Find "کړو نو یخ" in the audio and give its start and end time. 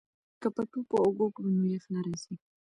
1.35-1.85